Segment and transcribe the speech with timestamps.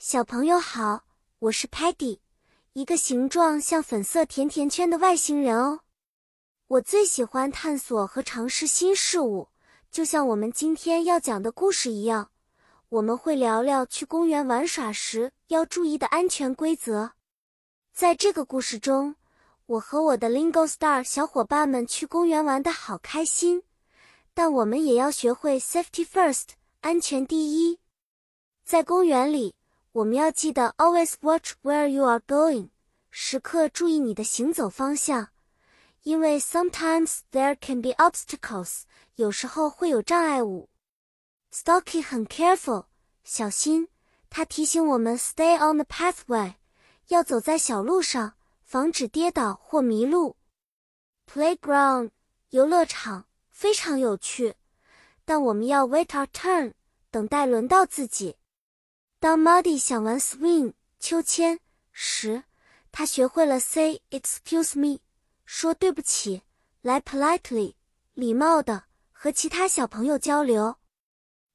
[0.00, 1.02] 小朋友好，
[1.40, 2.20] 我是 Patty，
[2.72, 5.80] 一个形状像粉色甜甜圈的外星人哦。
[6.68, 9.48] 我最喜欢探索和尝试新事物，
[9.90, 12.30] 就像我们今天要讲的故事一样。
[12.90, 17.10] 我们会聊聊去公园玩耍时要注意的安全规则。
[17.92, 19.16] 在这个故事中，
[19.66, 23.64] 我和我的 Lingo Star 小伙伴们去公园玩的好开心，
[24.32, 26.50] 但我们也要学会 Safety First，
[26.82, 27.80] 安全第一。
[28.64, 29.56] 在公园里。
[29.98, 32.68] 我们要记得 always watch where you are going，
[33.10, 35.30] 时刻注意你的行走方向，
[36.04, 38.82] 因为 sometimes there can be obstacles，
[39.16, 40.68] 有时候会有障碍物。
[41.52, 42.84] Stocky 很 careful，
[43.24, 43.88] 小心。
[44.30, 46.54] 他提醒我们 stay on the pathway，
[47.08, 50.36] 要走在小路上，防止跌倒或迷路。
[51.26, 52.10] Playground，
[52.50, 54.54] 游乐场非常有趣，
[55.24, 56.74] 但我们要 wait our turn，
[57.10, 58.36] 等待轮到自己。
[59.20, 61.58] 当 Muddy 想玩 swing 秋千
[61.90, 62.44] 时，
[62.92, 65.00] 他学会了 say excuse me，
[65.44, 66.42] 说对不起，
[66.82, 67.74] 来 politely
[68.14, 70.76] 礼貌的和其他小朋友交流。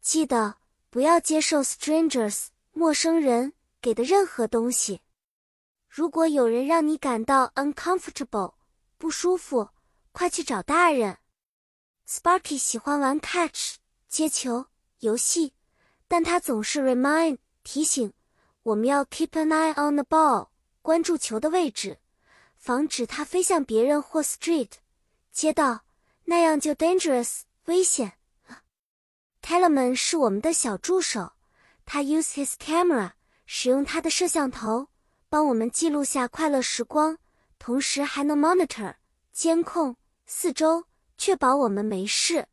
[0.00, 5.00] 记得不要接受 strangers 陌生人给的任何东西。
[5.88, 8.54] 如果有人让你感到 uncomfortable
[8.96, 9.70] 不舒服，
[10.12, 11.18] 快去找大人。
[12.06, 14.66] Sparky 喜欢玩 catch 接球
[15.00, 15.54] 游戏，
[16.06, 17.38] 但他总是 remind。
[17.68, 18.14] 提醒
[18.62, 20.48] 我们要 keep an eye on the ball，
[20.80, 21.98] 关注球的位置，
[22.56, 24.70] 防止它飞向别人或 street
[25.30, 25.84] 街道，
[26.24, 28.14] 那样就 dangerous 危险。
[29.42, 31.32] Tellerman 是我们的小助手，
[31.84, 33.12] 他 use his camera
[33.44, 34.88] 使用他的摄像头
[35.28, 37.18] 帮我们记录下快乐时光，
[37.58, 38.94] 同时还能 monitor
[39.30, 40.86] 监控四周，
[41.18, 42.46] 确保我们没事。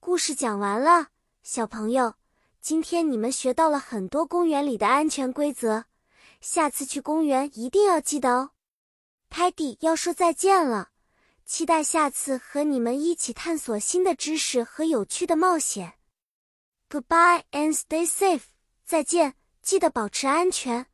[0.00, 1.10] 故事讲完了，
[1.44, 2.16] 小朋友。
[2.64, 5.84] 今天你们学到了很多公园里的安全规则，
[6.40, 8.52] 下次去公园一定要记得哦。
[9.28, 10.88] Patty 要说再见了，
[11.44, 15.98] 期待下次和你们一起探索新的知识和有趣的冒险。
[16.88, 18.44] Goodbye and stay safe，
[18.86, 20.86] 再见，记得保持安全。